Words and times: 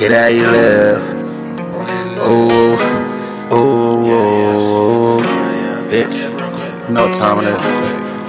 Get 0.00 0.12
how 0.12 0.28
you 0.28 0.46
live. 0.46 0.96
Ooh, 2.24 2.72
oh, 3.52 3.52
ooh, 3.52 4.08
oh, 4.16 5.20
ooh, 5.20 5.90
bitch. 5.90 6.88
You 6.88 6.94
know 6.94 7.06
what 7.06 7.14
time 7.14 7.44
it 7.44 7.48
is. 7.48 7.56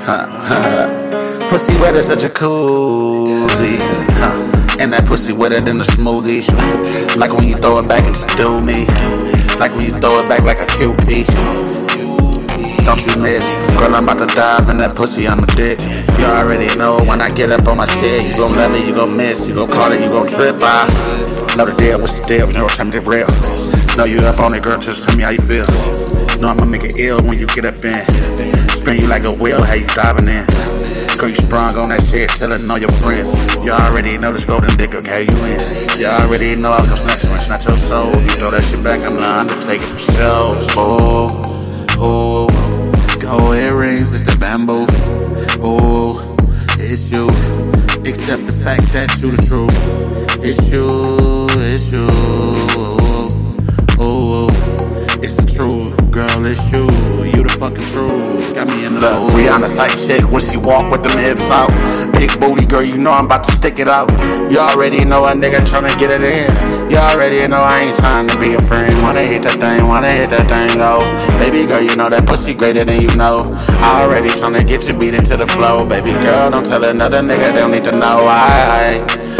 Huh, 0.03 1.47
pussy 1.49 1.73
wet 1.79 1.95
such 2.03 2.23
a 2.23 2.27
jacuzzi. 2.27 3.77
Huh. 4.19 4.77
And 4.81 4.91
that 4.91 5.05
pussy 5.07 5.31
wetter 5.31 5.61
than 5.61 5.79
a 5.79 5.85
smoothie. 5.85 6.43
Like 7.15 7.31
when 7.31 7.47
you 7.47 7.55
throw 7.55 7.79
it 7.79 7.87
back 7.87 8.03
and 8.03 8.15
just 8.15 8.35
do 8.35 8.59
me. 8.59 8.85
Like 9.57 9.71
when 9.71 9.85
you 9.85 9.97
throw 10.01 10.19
it 10.19 10.27
back 10.27 10.41
like 10.41 10.59
a 10.59 10.67
QP. 10.67 11.60
Don't 12.85 13.01
you 13.05 13.21
miss, 13.21 13.45
girl, 13.77 13.93
I'm 13.95 14.03
about 14.03 14.19
to 14.19 14.27
dive 14.35 14.67
in 14.69 14.77
that 14.77 14.95
pussy 14.95 15.27
on 15.27 15.39
the 15.39 15.47
dick. 15.55 15.79
You 16.19 16.25
already 16.25 16.67
know 16.75 16.99
when 17.07 17.21
I 17.21 17.29
get 17.29 17.51
up 17.51 17.67
on 17.67 17.77
my 17.77 17.85
shit, 17.85 18.25
you 18.27 18.35
gon' 18.35 18.55
love 18.55 18.71
me, 18.71 18.85
you 18.85 18.93
gon' 18.93 19.15
miss, 19.15 19.47
you 19.47 19.55
gon' 19.55 19.69
call 19.69 19.91
it, 19.91 20.01
you 20.01 20.09
gon' 20.09 20.27
trip. 20.27 20.55
I 20.59 20.87
know 21.55 21.65
the 21.65 21.75
deal, 21.77 21.99
what's 21.99 22.19
the 22.19 22.25
deal? 22.25 22.47
You 22.47 22.53
know 22.53 22.63
what 22.63 22.73
time 22.73 22.91
it 22.91 23.05
real. 23.05 23.29
Know 23.95 24.05
you 24.05 24.19
up 24.25 24.39
on 24.39 24.53
it, 24.53 24.63
girl, 24.63 24.79
just 24.79 25.07
tell 25.07 25.15
me 25.15 25.23
how 25.23 25.29
you 25.29 25.41
feel. 25.41 25.67
Know 26.41 26.49
I'ma 26.49 26.65
make 26.65 26.83
it 26.83 26.97
ill 26.97 27.21
when 27.21 27.37
you 27.37 27.47
get 27.47 27.65
up 27.65 27.83
in. 27.85 28.03
Spin 28.73 28.99
you 28.99 29.07
like 29.07 29.23
a 29.23 29.33
wheel, 29.33 29.61
how 29.63 29.75
you 29.75 29.87
diving 29.87 30.27
in. 30.27 30.45
Girl, 31.17 31.29
you 31.29 31.35
sprung 31.35 31.77
on 31.77 31.89
that 31.89 32.01
shit, 32.01 32.29
tellin' 32.31 32.69
all 32.69 32.79
your 32.79 32.91
friends. 32.97 33.31
You 33.63 33.71
already 33.71 34.17
know 34.17 34.33
this 34.33 34.45
golden 34.45 34.75
dick 34.75 34.91
carry 34.91 35.29
you 35.29 35.37
in. 35.45 35.59
You 35.99 36.07
already 36.07 36.55
know 36.55 36.71
I 36.73 36.81
was 36.81 36.89
gonna 36.89 37.13
snatch 37.13 37.45
snatch 37.45 37.65
your 37.67 37.77
soul. 37.77 38.09
You 38.25 38.35
throw 38.41 38.51
that 38.51 38.63
shit 38.63 38.83
back, 38.83 39.01
I'm 39.01 39.15
the 39.15 39.29
undertaker 39.29 39.85
for 39.85 39.99
sure. 39.99 40.55
Oh. 40.75 41.50
Earrings, 44.01 44.21
it's 44.21 44.33
the 44.33 44.37
bamboo. 44.39 44.85
Oh, 45.61 46.17
it's 46.79 47.11
you. 47.11 47.27
Accept 48.01 48.45
the 48.49 48.51
fact 48.51 48.91
that 48.93 49.13
you 49.21 49.29
the 49.29 49.41
truth. 49.45 49.77
It's 50.41 50.73
you, 50.73 50.87
it's 51.69 51.91
you. 51.93 52.07
Oh, 54.01 54.49
it's 55.21 55.37
the 55.37 55.45
truth, 55.45 55.93
girl, 56.09 56.45
it's 56.45 56.73
you. 56.73 56.89
You 57.29 57.43
the 57.45 57.53
fucking 57.61 57.85
truth. 57.93 58.55
Got 58.55 58.67
me 58.69 58.85
in 58.85 58.95
the 58.95 59.01
Look, 59.01 59.33
Rihanna 59.37 59.69
type 59.75 59.93
chick 59.99 60.25
when 60.31 60.41
she 60.41 60.57
walk 60.57 60.91
with 60.91 61.03
them 61.03 61.19
hips 61.19 61.51
out. 61.51 61.69
Big 62.13 62.33
booty 62.39 62.65
girl, 62.65 62.81
you 62.81 62.97
know 62.97 63.11
I'm 63.11 63.25
about 63.25 63.43
to 63.43 63.51
stick 63.51 63.77
it 63.77 63.87
out. 63.87 64.09
You 64.51 64.57
already 64.57 65.05
know 65.05 65.25
a 65.25 65.33
nigga 65.33 65.61
tryna 65.61 65.95
get 65.99 66.09
it 66.09 66.23
in. 66.23 66.80
You 66.91 66.97
already 66.97 67.47
know 67.47 67.61
I 67.61 67.83
ain't 67.83 67.97
trying 67.99 68.27
to 68.27 68.37
be 68.37 68.53
a 68.53 68.59
friend. 68.59 69.01
Wanna 69.01 69.21
hit 69.21 69.43
that 69.43 69.55
thing, 69.61 69.87
wanna 69.87 70.11
hit 70.11 70.29
that 70.31 70.49
thing, 70.49 70.75
oh. 70.81 70.99
Baby 71.39 71.65
girl, 71.65 71.81
you 71.81 71.95
know 71.95 72.09
that 72.09 72.27
pussy 72.27 72.53
greater 72.53 72.83
than 72.83 73.01
you 73.01 73.07
know. 73.15 73.55
I 73.79 74.03
already 74.03 74.27
tryna 74.27 74.67
get 74.67 74.85
you 74.85 74.99
beat 74.99 75.13
into 75.13 75.37
the 75.37 75.47
flow. 75.47 75.85
Baby 75.87 76.11
girl, 76.11 76.51
don't 76.51 76.65
tell 76.65 76.83
another 76.83 77.21
nigga, 77.21 77.53
they 77.53 77.61
don't 77.61 77.71
need 77.71 77.85
to 77.85 77.93
know. 77.93 78.27
I 78.27 78.99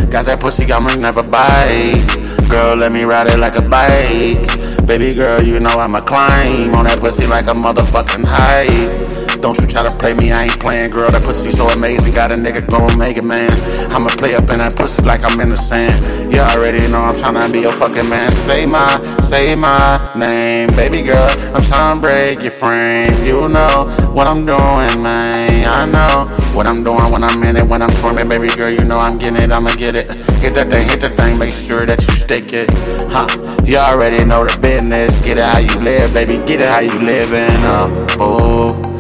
got 0.10 0.24
that 0.28 0.40
pussy, 0.40 0.64
me 0.64 0.96
never 0.96 1.24
bite. 1.24 2.08
Girl, 2.50 2.78
let 2.78 2.94
me 2.94 3.04
ride 3.04 3.28
it 3.28 3.38
like 3.38 3.58
a 3.58 3.62
bike. 3.62 4.88
Baby 4.88 5.14
girl, 5.14 5.44
you 5.44 5.60
know 5.60 5.78
I'ma 5.78 6.00
climb 6.00 6.74
on 6.74 6.86
that 6.86 7.00
pussy 7.00 7.28
like 7.28 7.48
a 7.48 7.54
motherfucking 7.54 8.24
height. 8.24 9.11
Don't 9.42 9.58
you 9.60 9.66
try 9.66 9.82
to 9.82 9.98
play 9.98 10.14
me, 10.14 10.32
I 10.32 10.44
ain't 10.44 10.60
playing, 10.60 10.92
girl. 10.92 11.10
That 11.10 11.24
pussy 11.24 11.50
so 11.50 11.68
amazing, 11.70 12.14
got 12.14 12.32
a 12.32 12.36
nigga 12.36 12.62
going 12.70 12.96
mega 12.98 13.24
man. 13.24 13.52
I'ma 13.92 14.10
play 14.10 14.36
up 14.36 14.48
in 14.52 14.60
that 14.60 14.76
pussy 14.76 15.02
like 15.02 15.24
I'm 15.24 15.40
in 15.42 15.50
the 15.50 15.58
sand. 15.58 16.32
You 16.32 16.40
already 16.40 16.88
know 16.88 17.02
I'm 17.02 17.18
trying 17.18 17.48
to 17.48 17.52
be 17.52 17.62
your 17.62 17.72
fucking 17.74 18.08
man. 18.08 18.32
Say 18.32 18.68
my, 18.68 18.88
say 19.20 19.56
my 19.56 20.14
name, 20.16 20.70
baby 20.76 21.02
girl. 21.02 21.30
I'm 21.56 21.64
trying 21.64 21.96
to 21.96 22.02
break 22.02 22.42
your 22.42 22.52
frame. 22.52 23.26
You 23.26 23.50
know 23.50 23.90
what 24.14 24.28
I'm 24.28 24.46
doing, 24.46 25.02
man. 25.02 25.66
I 25.66 25.86
know 25.86 26.28
what 26.56 26.68
I'm 26.68 26.84
doing 26.84 27.12
when 27.12 27.24
I'm 27.24 27.42
in 27.44 27.58
it, 27.58 27.66
when 27.66 27.82
I'm 27.82 27.90
swimming, 27.90 28.30
baby 28.30 28.48
girl. 28.50 28.70
You 28.70 28.84
know 28.84 29.00
I'm 29.00 29.18
getting 29.18 29.42
it, 29.42 29.52
I'ma 29.52 29.74
get 29.76 29.96
it. 29.96 30.12
Hit 30.38 30.54
that 30.54 30.70
thing, 30.70 30.88
hit 30.88 31.02
that 31.02 31.14
thing, 31.14 31.40
make 31.40 31.52
sure 31.52 31.88
that 31.88 32.00
you 32.00 32.14
stick 32.14 32.54
it. 32.54 32.70
Huh? 33.10 33.28
You 33.66 33.78
already 33.78 34.24
know 34.24 34.46
the 34.46 34.56
business. 34.62 35.20
Get 35.20 35.40
it 35.40 35.46
how 35.46 35.58
you 35.58 35.80
live, 35.80 36.14
baby. 36.14 36.38
Get 36.46 36.62
it 36.62 36.70
how 36.70 36.80
you 36.80 36.94
living. 37.00 37.50
Uh, 37.66 38.08
oh. 38.20 38.91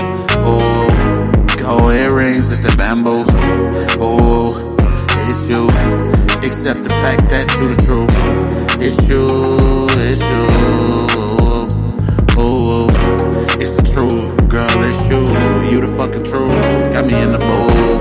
issue. 5.41 5.67
Except 6.45 6.83
the 6.83 6.89
fact 6.89 7.29
that 7.29 7.47
you 7.57 7.67
the 7.69 7.81
truth. 7.81 8.13
It's 8.81 8.97
Issue, 9.01 9.87
issue. 10.11 10.45
Ooh, 11.31 11.67
oh, 12.37 12.87
oh. 12.89 13.57
it's 13.59 13.75
the 13.77 13.83
truth, 13.83 14.49
girl, 14.49 14.69
it's 14.83 15.09
you. 15.09 15.21
You 15.71 15.81
the 15.81 15.87
fucking 15.87 16.23
truth. 16.23 16.93
Got 16.93 17.05
me 17.05 17.21
in 17.21 17.31
the 17.31 17.39
mood 17.39 18.00